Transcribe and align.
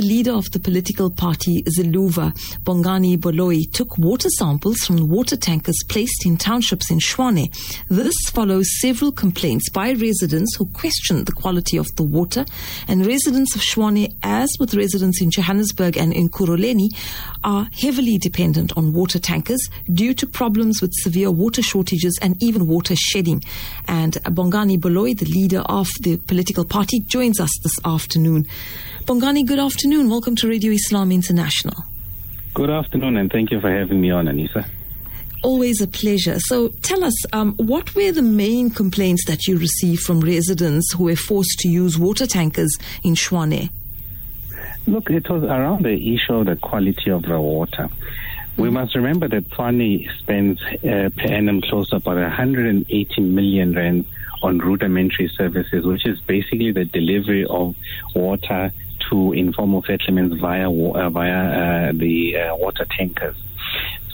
the 0.00 0.06
leader 0.06 0.32
of 0.32 0.50
the 0.52 0.58
political 0.58 1.10
party 1.10 1.62
Xiluva, 1.64 2.32
Bongani 2.64 3.18
Baloyi, 3.18 3.70
took 3.70 3.98
water 3.98 4.30
samples 4.30 4.78
from 4.78 5.10
water 5.10 5.36
tankers 5.36 5.76
placed 5.88 6.24
in 6.24 6.38
townships 6.38 6.90
in 6.90 6.98
Tshwane. 6.98 7.52
This 7.88 8.14
follows 8.32 8.66
several 8.80 9.12
complaints 9.12 9.68
by 9.68 9.90
residents 9.90 10.56
who 10.56 10.64
questioned 10.66 11.26
the 11.26 11.32
quality 11.32 11.76
of 11.76 11.86
the 11.96 12.02
water. 12.02 12.46
And 12.88 13.04
residents 13.04 13.54
of 13.54 13.60
Tshwane, 13.60 14.14
as 14.22 14.48
with 14.58 14.74
residents 14.74 15.20
in 15.20 15.30
Johannesburg 15.30 15.98
and 15.98 16.14
in 16.14 16.30
Ekurhuleni, 16.30 16.88
are 17.44 17.68
heavily 17.78 18.16
dependent 18.16 18.72
on 18.78 18.94
water 18.94 19.18
tankers 19.18 19.60
due 19.92 20.14
to 20.14 20.26
problems 20.26 20.80
with 20.80 20.92
severe 20.94 21.30
water 21.30 21.60
shortages 21.60 22.18
and 22.22 22.42
even 22.42 22.66
water 22.66 22.94
shedding. 22.96 23.42
And 23.86 24.14
Bongani 24.24 24.78
Baloyi, 24.80 25.18
the 25.18 25.26
leader 25.26 25.60
of 25.66 25.88
the 26.00 26.16
political 26.16 26.64
party, 26.64 27.00
joins 27.00 27.38
us 27.38 27.50
this 27.62 27.78
afternoon. 27.84 28.46
Bongani, 29.10 29.44
good 29.44 29.58
afternoon. 29.58 30.08
Welcome 30.08 30.36
to 30.36 30.48
Radio 30.48 30.70
Islam 30.70 31.10
International. 31.10 31.84
Good 32.54 32.70
afternoon, 32.70 33.16
and 33.16 33.28
thank 33.28 33.50
you 33.50 33.60
for 33.60 33.68
having 33.68 34.00
me 34.00 34.12
on, 34.12 34.26
Anisa. 34.26 34.64
Always 35.42 35.80
a 35.80 35.88
pleasure. 35.88 36.38
So 36.38 36.68
tell 36.68 37.02
us, 37.02 37.14
um, 37.32 37.56
what 37.56 37.92
were 37.96 38.12
the 38.12 38.22
main 38.22 38.70
complaints 38.70 39.24
that 39.26 39.48
you 39.48 39.58
received 39.58 40.02
from 40.02 40.20
residents 40.20 40.92
who 40.92 41.02
were 41.02 41.16
forced 41.16 41.58
to 41.58 41.68
use 41.68 41.98
water 41.98 42.24
tankers 42.24 42.70
in 43.02 43.16
Tshwane? 43.16 43.70
Look, 44.86 45.10
it 45.10 45.28
was 45.28 45.42
around 45.42 45.84
the 45.84 46.14
issue 46.14 46.34
of 46.34 46.46
the 46.46 46.54
quality 46.54 47.10
of 47.10 47.22
the 47.22 47.40
water. 47.40 47.88
We 48.56 48.68
mm-hmm. 48.68 48.74
must 48.74 48.94
remember 48.94 49.26
that 49.26 49.50
Tshwane 49.50 50.08
spends 50.18 50.62
uh, 50.62 51.10
per 51.16 51.26
annum 51.26 51.62
close 51.62 51.90
to 51.90 51.96
about 51.96 52.14
180 52.14 53.20
million 53.22 53.74
rand 53.74 54.04
on 54.44 54.58
rudimentary 54.58 55.28
services, 55.36 55.84
which 55.84 56.06
is 56.06 56.20
basically 56.20 56.70
the 56.70 56.84
delivery 56.84 57.44
of 57.44 57.74
water 58.14 58.70
to 59.10 59.32
informal 59.32 59.82
settlements 59.82 60.36
via 60.40 60.70
uh, 60.70 61.10
via 61.10 61.90
uh, 61.90 61.92
the 61.92 62.36
uh, 62.36 62.56
water 62.56 62.86
tankers. 62.96 63.36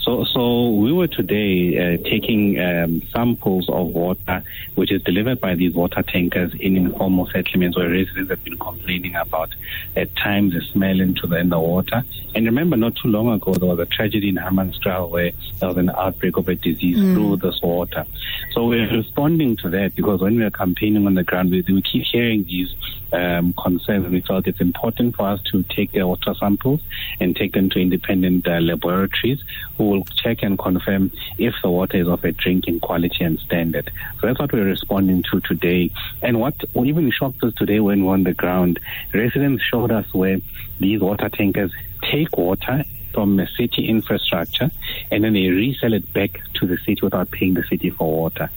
So, 0.07 0.23
so 0.23 0.69
we 0.69 0.93
were 0.93 1.07
today 1.07 1.95
uh, 1.95 1.97
taking 1.97 2.57
um, 2.61 3.01
samples 3.11 3.67
of 3.67 3.87
water, 3.87 4.41
which 4.75 4.89
is 4.89 5.01
delivered 5.03 5.41
by 5.41 5.55
these 5.55 5.73
water 5.73 6.01
tankers 6.01 6.53
in 6.53 6.77
informal 6.77 7.25
settlements 7.27 7.75
where 7.75 7.89
residents 7.89 8.29
have 8.29 8.41
been 8.41 8.57
complaining 8.57 9.15
about 9.15 9.53
at 9.97 10.15
times 10.15 10.53
the 10.53 10.61
smell 10.61 11.01
into 11.01 11.27
the, 11.27 11.35
in 11.35 11.49
the 11.49 11.59
water. 11.59 12.05
And 12.33 12.45
remember, 12.45 12.77
not 12.77 12.95
too 12.95 13.09
long 13.09 13.29
ago, 13.33 13.53
there 13.55 13.67
was 13.67 13.79
a 13.79 13.85
tragedy 13.85 14.29
in 14.29 14.35
Hammanskraal 14.35 15.09
where 15.09 15.31
there 15.59 15.67
was 15.67 15.77
an 15.77 15.89
outbreak 15.89 16.37
of 16.37 16.47
a 16.47 16.55
disease 16.55 16.99
mm. 16.99 17.13
through 17.13 17.37
this 17.37 17.61
water. 17.61 18.05
So 18.53 18.65
we're 18.65 18.89
responding 18.89 19.57
to 19.57 19.69
that 19.71 19.93
because 19.93 20.21
when 20.21 20.37
we 20.37 20.43
are 20.45 20.51
campaigning 20.51 21.05
on 21.05 21.15
the 21.15 21.23
ground, 21.25 21.51
we, 21.51 21.63
we 21.67 21.81
keep 21.81 22.05
hearing 22.05 22.45
these 22.45 22.73
um, 23.13 23.53
concerns. 23.53 24.07
We 24.07 24.21
felt 24.21 24.47
it's 24.47 24.61
important 24.61 25.15
for 25.15 25.27
us 25.27 25.41
to 25.51 25.63
take 25.63 25.91
their 25.91 26.07
water 26.07 26.33
samples 26.33 26.81
and 27.19 27.35
take 27.35 27.53
them 27.53 27.69
to 27.71 27.79
independent 27.79 28.47
uh, 28.47 28.59
laboratories 28.59 29.41
who 29.77 29.89
will 29.89 30.03
check 30.05 30.43
and 30.43 30.57
confirm 30.57 31.11
if 31.37 31.53
the 31.61 31.69
water 31.69 31.97
is 31.97 32.07
of 32.07 32.23
a 32.23 32.31
drinking 32.31 32.79
quality 32.79 33.23
and 33.23 33.39
standard. 33.39 33.91
So 34.19 34.27
that's 34.27 34.39
what 34.39 34.51
we're 34.51 34.65
responding 34.65 35.23
to 35.31 35.41
today. 35.41 35.91
And 36.21 36.39
what 36.39 36.55
even 36.75 37.11
shocked 37.11 37.43
us 37.43 37.53
today 37.55 37.79
when 37.79 38.01
we 38.01 38.07
were 38.07 38.13
on 38.13 38.23
the 38.23 38.33
ground, 38.33 38.79
residents 39.13 39.63
showed 39.63 39.91
us 39.91 40.13
where 40.13 40.39
these 40.79 41.01
water 41.01 41.29
tankers 41.29 41.71
take 42.01 42.37
water 42.37 42.83
from 43.17 43.39
a 43.39 43.47
city 43.47 43.87
infrastructure 43.87 44.69
and 45.09 45.23
then 45.23 45.33
they 45.33 45.47
resell 45.47 45.91
it 45.93 46.13
back 46.13 46.39
to 46.53 46.67
the 46.67 46.77
city 46.85 46.99
without 47.01 47.31
paying 47.31 47.55
the 47.55 47.63
city 47.63 47.89
for 47.89 48.11
water. 48.11 48.47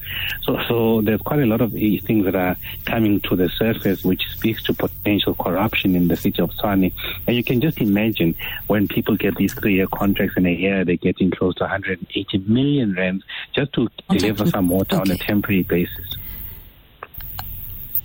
So, 0.43 0.59
so 0.69 1.01
there's 1.01 1.23
quite 1.23 1.41
a 1.41 1.47
lot 1.47 1.63
of 1.63 1.73
things 1.73 2.27
that 2.27 2.35
are 2.35 2.59
coming 2.85 3.21
to 3.23 3.37
the 3.37 3.49
surface 3.49 4.05
which 4.05 4.21
speaks 4.29 4.63
to 4.65 4.75
potential 4.75 5.35
corruption 5.35 5.97
in 5.97 6.09
the 6.09 6.17
city 6.17 6.43
of 6.43 6.51
Tshwane. 6.51 6.93
And 7.27 7.35
you 7.35 7.43
can 7.43 7.63
just 7.63 7.81
imagine 7.81 8.35
when 8.67 8.87
people 8.87 9.17
get 9.17 9.35
these 9.37 9.55
three-year 9.55 9.87
contracts 9.87 10.37
in 10.37 10.45
a 10.45 10.53
year, 10.53 10.85
they're 10.85 10.97
getting 10.97 11.31
close 11.31 11.55
to 11.55 11.65
180 11.65 12.37
million 12.47 12.93
rands 12.93 13.25
just 13.55 13.73
to 13.73 13.89
okay. 14.11 14.19
deliver 14.19 14.45
some 14.45 14.69
water 14.69 14.97
okay. 14.97 15.11
on 15.11 15.17
a 15.17 15.17
temporary 15.17 15.63
basis. 15.63 16.17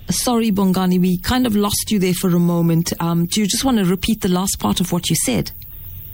Sorry, 0.08 0.50
Bongani, 0.50 0.98
we 0.98 1.18
kind 1.18 1.46
of 1.46 1.54
lost 1.54 1.90
you 1.90 1.98
there 1.98 2.14
for 2.14 2.28
a 2.28 2.38
moment. 2.38 2.94
Um, 2.98 3.26
do 3.26 3.42
you 3.42 3.46
just 3.46 3.62
want 3.62 3.76
to 3.76 3.84
repeat 3.84 4.22
the 4.22 4.30
last 4.30 4.58
part 4.58 4.80
of 4.80 4.90
what 4.90 5.10
you 5.10 5.16
said? 5.16 5.52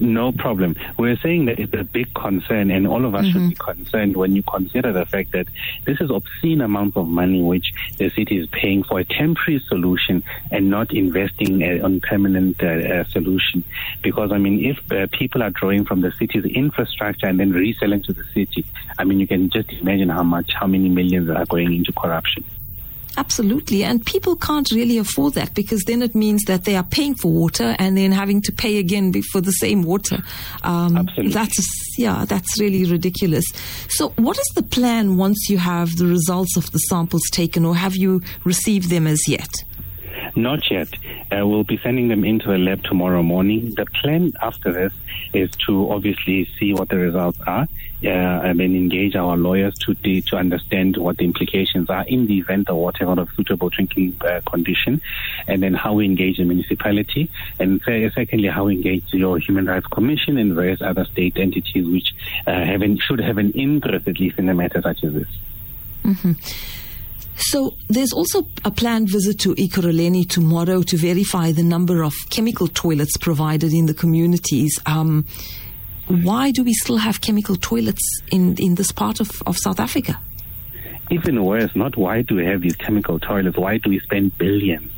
No 0.02 0.32
problem. 0.32 0.74
We're 0.98 1.16
saying 1.18 1.44
that 1.44 1.60
it's 1.60 1.72
a 1.74 1.84
big 1.84 2.12
concern, 2.12 2.72
and 2.72 2.88
all 2.88 3.04
of 3.04 3.14
us 3.14 3.24
mm-hmm. 3.24 3.32
should 3.38 3.48
be 3.50 3.54
concerned 3.54 4.16
when 4.16 4.34
you 4.34 4.42
consider 4.42 4.92
the 4.92 5.06
fact 5.06 5.30
that 5.30 5.46
this 5.84 6.00
is 6.00 6.10
obscene 6.10 6.60
amounts 6.60 6.96
of 6.96 7.06
money 7.06 7.40
which 7.40 7.72
the 7.98 8.10
city 8.10 8.38
is 8.38 8.48
paying 8.48 8.82
for 8.82 8.98
a 8.98 9.04
temporary 9.04 9.60
solution 9.68 10.24
and 10.50 10.68
not 10.68 10.92
investing 10.92 11.62
uh, 11.62 11.84
on 11.84 12.00
permanent 12.00 12.60
uh, 12.64 12.66
uh, 12.66 13.04
solution. 13.04 13.62
Because 14.02 14.32
I 14.32 14.38
mean, 14.38 14.64
if 14.64 14.90
uh, 14.90 15.06
people 15.12 15.40
are 15.40 15.50
drawing 15.50 15.84
from 15.84 16.00
the 16.00 16.10
city's 16.10 16.46
infrastructure 16.46 17.28
and 17.28 17.38
then 17.38 17.52
reselling 17.52 18.02
to 18.02 18.12
the 18.12 18.24
city, 18.34 18.66
I 18.98 19.04
mean, 19.04 19.20
you 19.20 19.28
can 19.28 19.50
just 19.50 19.70
imagine 19.70 20.08
how 20.08 20.24
much, 20.24 20.52
how 20.52 20.66
many 20.66 20.88
millions 20.88 21.30
are 21.30 21.46
going 21.46 21.72
into 21.72 21.92
corruption. 21.92 22.44
Absolutely. 23.16 23.84
And 23.84 24.04
people 24.04 24.36
can't 24.36 24.70
really 24.70 24.98
afford 24.98 25.34
that 25.34 25.54
because 25.54 25.82
then 25.86 26.02
it 26.02 26.14
means 26.14 26.44
that 26.44 26.64
they 26.64 26.76
are 26.76 26.82
paying 26.84 27.14
for 27.14 27.30
water 27.30 27.76
and 27.78 27.96
then 27.96 28.12
having 28.12 28.40
to 28.42 28.52
pay 28.52 28.78
again 28.78 29.12
for 29.32 29.40
the 29.40 29.52
same 29.52 29.82
water. 29.82 30.18
Um, 30.62 30.96
Absolutely. 30.96 31.32
That's, 31.32 31.98
yeah, 31.98 32.24
that's 32.24 32.58
really 32.58 32.90
ridiculous. 32.90 33.44
So 33.88 34.10
what 34.16 34.38
is 34.38 34.50
the 34.54 34.62
plan 34.62 35.16
once 35.16 35.48
you 35.50 35.58
have 35.58 35.96
the 35.96 36.06
results 36.06 36.56
of 36.56 36.70
the 36.72 36.78
samples 36.78 37.22
taken 37.32 37.64
or 37.64 37.76
have 37.76 37.96
you 37.96 38.22
received 38.44 38.88
them 38.88 39.06
as 39.06 39.28
yet? 39.28 39.50
Not 40.34 40.70
yet. 40.70 40.88
Uh, 41.32 41.46
we'll 41.46 41.64
be 41.64 41.78
sending 41.78 42.08
them 42.08 42.24
into 42.24 42.48
the 42.48 42.58
lab 42.58 42.82
tomorrow 42.84 43.22
morning. 43.22 43.72
The 43.74 43.86
plan 43.86 44.32
after 44.42 44.72
this 44.72 44.92
is 45.32 45.50
to 45.66 45.90
obviously 45.90 46.48
see 46.58 46.74
what 46.74 46.88
the 46.88 46.98
results 46.98 47.40
are 47.46 47.66
uh, 48.04 48.08
and 48.08 48.58
then 48.60 48.74
engage 48.74 49.14
our 49.16 49.36
lawyers 49.36 49.74
to 49.78 49.94
to 49.94 50.36
understand 50.36 50.96
what 50.96 51.16
the 51.18 51.24
implications 51.24 51.88
are 51.88 52.04
in 52.06 52.26
the 52.26 52.38
event 52.38 52.68
of 52.68 52.76
whatever 52.76 53.12
of 53.20 53.30
suitable 53.36 53.68
drinking 53.68 54.16
uh, 54.22 54.40
condition, 54.44 55.00
and 55.46 55.62
then 55.62 55.74
how 55.74 55.94
we 55.94 56.04
engage 56.04 56.38
the 56.38 56.44
municipality, 56.44 57.30
and 57.58 57.80
secondly 57.84 58.48
how 58.48 58.64
we 58.64 58.74
engage 58.74 59.04
your 59.12 59.38
Human 59.38 59.66
Rights 59.66 59.86
Commission 59.86 60.36
and 60.36 60.54
various 60.54 60.82
other 60.82 61.04
state 61.04 61.36
entities 61.36 61.86
which 61.86 62.08
uh, 62.46 62.52
have 62.52 62.82
an, 62.82 62.98
should 62.98 63.20
have 63.20 63.38
an 63.38 63.52
interest 63.52 64.08
at 64.08 64.18
least 64.18 64.38
in 64.38 64.48
a 64.48 64.54
matter 64.54 64.82
such 64.82 65.04
as 65.04 65.14
this. 65.14 65.28
Mm-hmm. 66.04 66.32
So 67.46 67.74
there's 67.88 68.12
also 68.12 68.46
a 68.64 68.70
planned 68.70 69.10
visit 69.10 69.40
to 69.40 69.54
Ekurhuleni 69.54 70.28
tomorrow 70.28 70.82
to 70.82 70.96
verify 70.96 71.52
the 71.52 71.62
number 71.62 72.02
of 72.02 72.14
chemical 72.30 72.68
toilets 72.68 73.16
provided 73.16 73.72
in 73.72 73.86
the 73.86 73.94
communities. 73.94 74.78
Um, 74.86 75.26
why 76.06 76.50
do 76.50 76.62
we 76.62 76.72
still 76.72 76.98
have 76.98 77.20
chemical 77.20 77.56
toilets 77.56 78.02
in, 78.30 78.56
in 78.58 78.76
this 78.76 78.92
part 78.92 79.20
of, 79.20 79.30
of 79.46 79.56
South 79.58 79.80
Africa? 79.80 80.20
Even 81.10 81.44
worse, 81.44 81.74
not 81.74 81.96
why 81.96 82.22
do 82.22 82.36
we 82.36 82.44
have 82.46 82.60
these 82.60 82.76
chemical 82.76 83.18
toilets, 83.18 83.56
why 83.56 83.78
do 83.78 83.90
we 83.90 83.98
spend 83.98 84.38
billions 84.38 84.90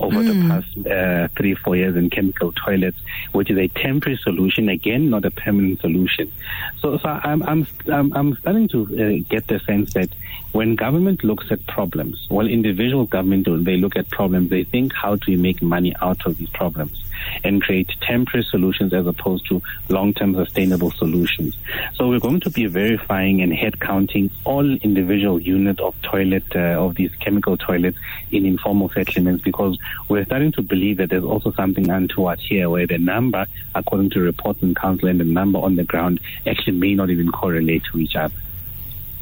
over 0.00 0.16
mm. 0.16 0.26
the 0.26 0.34
hmm. 0.34 0.48
past 0.48 0.86
uh, 0.86 1.28
three, 1.36 1.54
four 1.54 1.76
years 1.76 1.94
in 1.94 2.08
chemical 2.08 2.52
toilets, 2.52 2.98
which 3.32 3.50
is 3.50 3.58
a 3.58 3.68
temporary 3.68 4.16
solution, 4.16 4.68
again, 4.68 5.10
not 5.10 5.24
a 5.24 5.30
permanent 5.30 5.80
solution. 5.80 6.32
So, 6.80 6.96
so 6.98 7.08
I'm, 7.08 7.42
I'm, 7.42 7.66
I'm, 7.86 8.12
I'm 8.14 8.36
starting 8.36 8.68
to 8.68 8.82
uh, 8.82 9.28
get 9.28 9.46
the 9.48 9.60
sense 9.60 9.92
that 9.92 10.08
when 10.52 10.74
government 10.74 11.22
looks 11.22 11.50
at 11.50 11.64
problems, 11.66 12.26
well, 12.30 12.46
individual 12.46 13.04
government, 13.06 13.46
they 13.64 13.76
look 13.76 13.96
at 13.96 14.08
problems, 14.10 14.50
they 14.50 14.64
think, 14.64 14.92
how 14.92 15.14
do 15.16 15.24
we 15.28 15.36
make 15.36 15.62
money 15.62 15.94
out 16.02 16.26
of 16.26 16.36
these 16.38 16.50
problems 16.50 17.04
and 17.44 17.62
create 17.62 17.88
temporary 18.00 18.44
solutions 18.44 18.92
as 18.92 19.06
opposed 19.06 19.46
to 19.46 19.62
long-term 19.88 20.34
sustainable 20.34 20.90
solutions. 20.90 21.56
So 21.94 22.08
we're 22.08 22.18
going 22.18 22.40
to 22.40 22.50
be 22.50 22.66
verifying 22.66 23.42
and 23.42 23.52
head 23.52 23.80
counting 23.80 24.30
all 24.44 24.68
individual 24.78 25.40
units 25.40 25.80
of 25.80 26.00
toilet, 26.02 26.44
uh, 26.54 26.82
of 26.84 26.96
these 26.96 27.14
chemical 27.16 27.56
toilets 27.56 27.98
in 28.30 28.46
informal 28.46 28.88
settlements 28.90 29.44
because 29.44 29.78
we're 30.08 30.24
starting 30.24 30.52
to 30.52 30.62
believe 30.62 30.96
that 30.98 31.10
there's 31.10 31.24
also 31.24 31.52
something 31.52 31.88
untoward 31.90 32.40
here 32.40 32.68
where 32.70 32.86
the 32.86 32.98
number, 32.98 33.46
according 33.74 34.10
to 34.10 34.20
reports 34.20 34.62
in 34.62 34.74
council 34.74 35.08
and 35.08 35.20
the 35.20 35.24
number 35.24 35.58
on 35.58 35.76
the 35.76 35.84
ground 35.84 36.20
actually 36.46 36.76
may 36.76 36.94
not 36.94 37.10
even 37.10 37.30
correlate 37.30 37.82
to 37.92 37.98
each 37.98 38.16
other. 38.16 38.34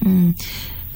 Mm. 0.02 0.40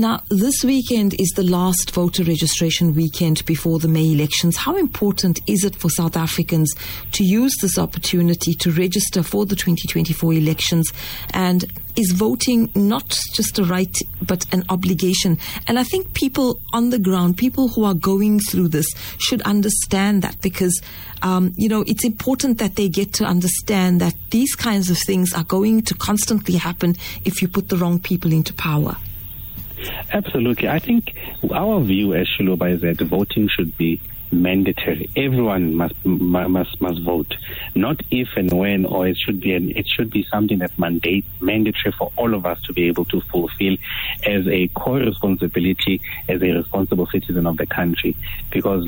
Now, 0.02 0.20
this 0.30 0.64
weekend 0.64 1.14
is 1.20 1.28
the 1.36 1.44
last 1.44 1.92
voter 1.92 2.24
registration 2.24 2.92
weekend 2.92 3.46
before 3.46 3.78
the 3.78 3.86
May 3.86 4.10
elections. 4.10 4.56
How 4.56 4.76
important 4.76 5.38
is 5.46 5.62
it 5.62 5.76
for 5.76 5.90
South 5.90 6.16
Africans 6.16 6.74
to 7.12 7.22
use 7.22 7.52
this 7.62 7.78
opportunity 7.78 8.52
to 8.54 8.72
register 8.72 9.22
for 9.22 9.46
the 9.46 9.54
2024 9.54 10.32
elections? 10.32 10.92
And 11.32 11.66
is 11.94 12.10
voting 12.10 12.68
not 12.74 13.16
just 13.36 13.60
a 13.60 13.64
right 13.64 13.96
but 14.20 14.44
an 14.52 14.64
obligation? 14.70 15.38
And 15.68 15.78
I 15.78 15.84
think 15.84 16.14
people 16.14 16.60
on 16.72 16.90
the 16.90 16.98
ground, 16.98 17.38
people 17.38 17.68
who 17.68 17.84
are 17.84 17.94
going 17.94 18.40
through 18.40 18.70
this, 18.70 18.92
should 19.18 19.42
understand 19.42 20.22
that 20.22 20.40
because, 20.40 20.82
um, 21.22 21.52
you 21.56 21.68
know, 21.68 21.84
it's 21.86 22.04
important 22.04 22.58
that 22.58 22.74
they 22.74 22.88
get 22.88 23.12
to 23.12 23.24
understand 23.24 24.00
that 24.00 24.16
these 24.30 24.56
kinds 24.56 24.90
of 24.90 24.98
things 24.98 25.32
are 25.32 25.44
going 25.44 25.82
to 25.82 25.94
constantly 25.94 26.56
happen 26.56 26.96
if 27.24 27.40
you 27.40 27.46
put 27.46 27.68
the 27.68 27.76
wrong 27.76 28.00
people 28.00 28.32
into 28.32 28.52
power. 28.52 28.96
Absolutely. 30.12 30.68
I 30.68 30.78
think 30.78 31.14
our 31.52 31.80
view 31.80 32.14
as 32.14 32.28
Xiluva 32.38 32.72
is 32.72 32.80
that 32.82 33.00
voting 33.00 33.48
should 33.48 33.76
be 33.76 34.00
mandatory. 34.32 35.08
Everyone 35.14 35.74
must 35.74 35.94
must 36.04 36.80
must 36.80 37.02
vote, 37.02 37.34
not 37.74 38.00
if 38.10 38.28
and 38.36 38.50
when, 38.52 38.86
or 38.86 39.06
it 39.06 39.18
should 39.18 39.40
be 39.40 39.52
an, 39.52 39.70
it 39.76 39.86
should 39.86 40.10
be 40.10 40.26
something 40.30 40.58
that 40.58 40.76
mandate 40.78 41.24
mandatory 41.40 41.92
for 41.92 42.10
all 42.16 42.34
of 42.34 42.46
us 42.46 42.60
to 42.62 42.72
be 42.72 42.88
able 42.88 43.04
to 43.06 43.20
fulfill 43.20 43.76
as 44.24 44.48
a 44.48 44.68
core 44.68 44.98
responsibility 44.98 46.00
as 46.28 46.42
a 46.42 46.50
responsible 46.50 47.06
citizen 47.06 47.46
of 47.46 47.56
the 47.58 47.66
country. 47.66 48.16
Because 48.50 48.84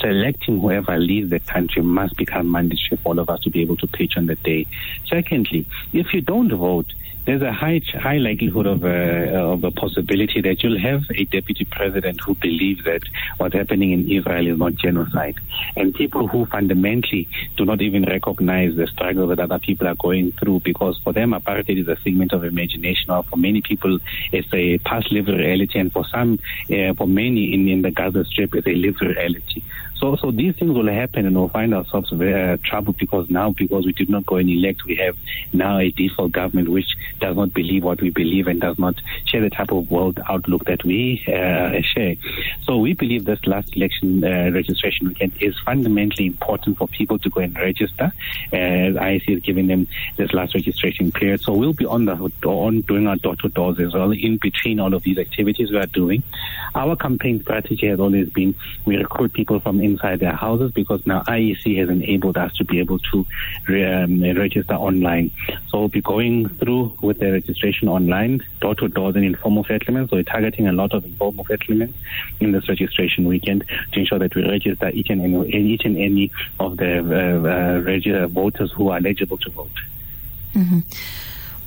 selecting 0.00 0.60
whoever 0.60 0.98
leads 0.98 1.30
the 1.30 1.40
country 1.40 1.82
must 1.82 2.16
become 2.16 2.50
mandatory 2.50 2.96
for 3.02 3.10
all 3.10 3.18
of 3.18 3.28
us 3.30 3.40
to 3.40 3.50
be 3.50 3.60
able 3.60 3.76
to 3.76 3.86
pitch 3.86 4.16
on 4.16 4.26
the 4.26 4.36
day. 4.36 4.66
Secondly, 5.06 5.66
if 5.92 6.12
you 6.14 6.20
don't 6.20 6.52
vote, 6.52 6.92
there's 7.28 7.42
a 7.42 7.52
high 7.52 7.78
high 7.92 8.16
likelihood 8.16 8.66
of 8.66 8.84
a, 8.84 9.36
of 9.36 9.62
a 9.62 9.70
possibility 9.70 10.40
that 10.40 10.62
you'll 10.62 10.78
have 10.78 11.02
a 11.14 11.24
deputy 11.26 11.66
president 11.66 12.18
who 12.22 12.34
believes 12.36 12.82
that 12.84 13.02
what's 13.36 13.52
happening 13.52 13.92
in 13.92 14.10
Israel 14.10 14.46
is 14.46 14.56
not 14.56 14.74
genocide, 14.76 15.36
and 15.76 15.94
people 15.94 16.26
who 16.26 16.46
fundamentally 16.46 17.28
do 17.58 17.66
not 17.66 17.82
even 17.82 18.04
recognize 18.04 18.76
the 18.76 18.86
struggle 18.86 19.26
that 19.26 19.40
other 19.40 19.58
people 19.58 19.86
are 19.86 19.94
going 19.96 20.32
through, 20.32 20.60
because 20.60 20.96
for 21.04 21.12
them 21.12 21.32
apartheid 21.32 21.78
is 21.78 21.88
a 21.88 21.96
figment 21.96 22.32
of 22.32 22.44
imagination, 22.44 23.10
or 23.10 23.22
for 23.24 23.36
many 23.36 23.60
people 23.60 23.98
it's 24.32 24.48
a 24.54 24.78
past 24.78 25.12
lived 25.12 25.28
reality, 25.28 25.78
and 25.78 25.92
for 25.92 26.06
some, 26.06 26.38
uh, 26.72 26.94
for 26.94 27.06
many 27.06 27.52
in, 27.52 27.68
in 27.68 27.82
the 27.82 27.90
Gaza 27.90 28.24
Strip, 28.24 28.54
it's 28.54 28.66
a 28.66 28.74
lived 28.74 29.02
reality. 29.02 29.62
So, 29.98 30.14
so 30.16 30.30
these 30.30 30.54
things 30.56 30.76
will 30.76 30.86
happen, 30.86 31.26
and 31.26 31.36
we'll 31.36 31.48
find 31.48 31.74
ourselves 31.74 32.10
very 32.10 32.52
uh, 32.52 32.56
troubled 32.62 32.98
because 32.98 33.28
now, 33.28 33.50
because 33.50 33.84
we 33.84 33.92
did 33.92 34.08
not 34.08 34.24
go 34.26 34.36
and 34.36 34.48
elect, 34.48 34.84
we 34.84 34.94
have 34.96 35.16
now 35.52 35.78
a 35.78 35.90
default 35.90 36.32
government 36.32 36.68
which 36.68 36.86
does 37.20 37.36
not 37.36 37.52
believe 37.52 37.84
what 37.84 38.00
we 38.00 38.10
believe 38.10 38.46
and 38.46 38.60
does 38.60 38.78
not 38.78 38.94
share 39.24 39.40
the 39.40 39.50
type 39.50 39.72
of 39.72 39.90
world 39.90 40.20
outlook 40.28 40.64
that 40.66 40.84
we 40.84 41.22
uh, 41.26 41.80
share. 41.82 42.14
So, 42.62 42.78
we 42.78 42.94
believe 42.94 43.24
this 43.24 43.44
last 43.46 43.76
election 43.76 44.22
uh, 44.22 44.50
registration 44.52 45.08
weekend 45.08 45.32
is 45.40 45.58
fundamentally 45.60 46.26
important 46.26 46.78
for 46.78 46.86
people 46.88 47.18
to 47.18 47.30
go 47.30 47.40
and 47.40 47.56
register. 47.56 48.12
As 48.52 48.94
IEC 48.94 49.36
is 49.36 49.42
giving 49.42 49.66
them 49.66 49.88
this 50.16 50.32
last 50.32 50.54
registration 50.54 51.10
period, 51.10 51.40
so 51.40 51.52
we'll 51.52 51.72
be 51.72 51.86
on 51.86 52.04
the 52.04 52.30
on 52.44 52.80
doing 52.82 53.06
our 53.08 53.16
door 53.16 53.34
to 53.36 53.48
doors 53.48 53.80
as 53.80 53.94
well 53.94 54.12
in 54.12 54.36
between 54.36 54.78
all 54.78 54.94
of 54.94 55.02
these 55.02 55.18
activities 55.18 55.70
we 55.70 55.78
are 55.78 55.86
doing. 55.86 56.22
Our 56.74 56.96
campaign 56.96 57.40
strategy 57.42 57.88
has 57.88 57.98
always 57.98 58.28
been 58.30 58.54
we 58.84 58.96
recruit 58.96 59.32
people 59.32 59.60
from 59.60 59.80
inside 59.88 60.20
their 60.20 60.34
houses 60.34 60.72
because 60.72 61.04
now 61.06 61.22
IEC 61.22 61.78
has 61.78 61.88
enabled 61.88 62.36
us 62.36 62.54
to 62.56 62.64
be 62.64 62.78
able 62.78 62.98
to 62.98 63.26
um, 63.68 64.22
register 64.22 64.74
online. 64.74 65.30
So 65.68 65.80
we'll 65.80 65.88
be 65.88 66.00
going 66.00 66.48
through 66.48 66.96
with 67.02 67.18
the 67.18 67.32
registration 67.32 67.88
online, 67.88 68.42
door 68.60 68.74
to 68.76 68.88
door, 68.88 69.08
and 69.08 69.24
informal 69.24 69.64
settlements. 69.64 70.10
So 70.10 70.16
we're 70.16 70.22
targeting 70.22 70.68
a 70.68 70.72
lot 70.72 70.92
of 70.92 71.04
informal 71.04 71.44
settlements 71.44 71.98
in 72.40 72.52
this 72.52 72.68
registration 72.68 73.26
weekend 73.26 73.64
to 73.92 74.00
ensure 74.00 74.18
that 74.18 74.34
we 74.34 74.48
register 74.48 74.90
each 74.90 75.10
and 75.10 75.22
any, 75.22 75.72
each 75.74 75.84
and 75.84 75.96
any 75.96 76.30
of 76.60 76.76
the 76.76 76.98
uh, 76.98 78.24
uh, 78.24 78.26
voters 78.28 78.72
who 78.72 78.90
are 78.90 78.98
eligible 78.98 79.38
to 79.38 79.50
vote. 79.50 79.70
Mm-hmm. 80.54 80.80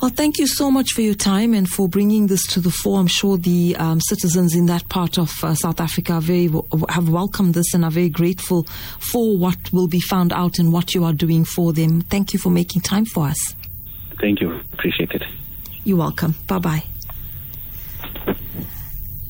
Well, 0.02 0.10
thank 0.10 0.40
you 0.40 0.48
so 0.48 0.72
much 0.72 0.94
for 0.94 1.02
your 1.02 1.14
time 1.14 1.54
and 1.54 1.70
for 1.70 1.88
bringing 1.88 2.26
this 2.26 2.48
to 2.48 2.60
the 2.60 2.72
fore. 2.72 3.00
I'm 3.00 3.06
sure 3.06 3.38
the 3.38 3.76
um, 3.78 4.02
citizens 4.02 4.56
in 4.56 4.66
that 4.66 4.90
part 4.90 5.20
of 5.20 5.32
uh, 5.44 5.54
South 5.54 5.80
Africa 5.80 6.20
very 6.20 6.50
have 6.90 7.08
welcomed 7.10 7.54
this 7.54 7.72
and 7.76 7.86
are 7.86 7.92
very 7.92 8.10
grateful 8.10 8.64
for 8.98 9.38
what 9.38 9.72
will 9.72 9.88
be 9.88 10.00
found 10.00 10.34
out 10.34 10.58
and 10.58 10.74
what 10.74 10.96
you 10.96 11.06
are 11.06 11.14
doing 11.14 11.46
for 11.46 11.72
them. 11.72 12.02
Thank 12.02 12.34
you 12.34 12.40
for 12.40 12.50
making 12.50 12.82
time 12.82 13.06
for 13.06 13.28
us. 13.28 13.38
Thank 14.20 14.42
you. 14.42 14.60
Appreciate 14.74 15.12
it. 15.12 15.24
You're 15.84 15.98
welcome. 15.98 16.34
Bye 16.48 16.58
bye 16.58 16.84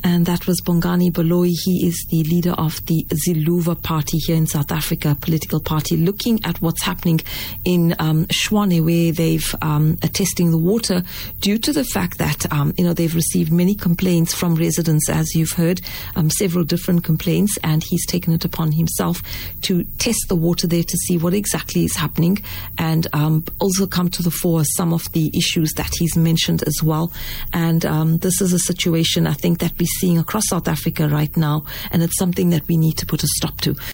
and 0.04 0.26
that 0.26 0.48
was 0.48 0.62
Bongani 0.62 1.12
Baloyi. 1.12 1.54
He 1.64 1.88
is 1.88 2.06
the 2.10 2.24
leader 2.24 2.52
of 2.52 2.86
the 2.86 3.06
Xiluva 3.10 3.82
party 3.82 4.18
here 4.18 4.36
in 4.36 4.48
South 4.48 4.72
Africa, 4.72 5.16
political 5.20 5.60
party, 5.60 5.98
looking 5.98 6.44
at 6.44 6.62
what's 6.62 6.84
happening 6.84 7.22
in 7.66 7.96
um, 8.00 8.26
Tshwane, 8.26 8.84
where 8.84 9.12
they've 9.12 9.56
um, 9.62 9.98
are 10.04 10.10
testing 10.10 10.52
the 10.52 10.58
water 10.58 11.04
due 11.40 11.58
to 11.60 11.74
the 11.74 11.84
fact 11.84 12.18
that 12.18 12.52
um, 12.52 12.74
you 12.78 12.84
know 12.84 12.94
they've 12.94 13.14
received 13.14 13.52
many 13.52 13.76
complaints 13.76 14.34
from 14.34 14.56
residents, 14.56 15.10
as 15.10 15.36
you've 15.36 15.52
heard, 15.52 15.82
um, 16.16 16.30
several 16.30 16.64
different 16.64 17.04
complaints, 17.04 17.58
and 17.64 17.84
he's 17.84 18.06
taken 18.06 18.34
it 18.34 18.46
upon 18.46 18.72
himself 18.72 19.22
to 19.62 19.84
test 20.00 20.26
the 20.30 20.36
water 20.36 20.68
there 20.68 20.84
to 20.84 20.98
see 20.98 21.18
what 21.18 21.34
exactly 21.34 21.86
is 21.86 21.96
happening, 21.96 22.38
and 22.78 23.08
um, 23.14 23.44
also 23.60 23.86
come 23.86 24.10
to 24.10 24.24
the 24.24 24.32
fore 24.32 24.64
some 24.64 24.94
of 24.94 25.12
the 25.12 25.32
issues 25.36 25.72
that 25.74 25.90
he's 26.00 26.16
mentioned 26.18 26.64
as 26.64 26.82
well. 26.84 27.12
And 27.54 27.86
um, 27.86 28.18
this 28.18 28.42
is 28.42 28.54
a 28.54 28.60
situation 28.60 29.28
I 29.28 29.34
think 29.34 29.60
that 29.60 29.78
we 29.78 29.86
seeing 30.00 30.18
across 30.18 30.48
South 30.48 30.68
Africa 30.68 31.08
right 31.08 31.36
now, 31.36 31.66
and 31.92 32.04
it's 32.04 32.18
something 32.18 32.50
that 32.52 32.68
we 32.68 32.78
need 32.78 32.98
to 32.98 33.06
put 33.06 33.24
a 33.24 33.28
stop 33.28 33.60
to. 33.62 33.76